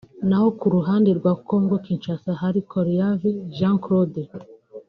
[0.27, 3.21] naho ku ruhande rwa Congo Kinshasa hari ColYav
[3.55, 4.23] Jean Claude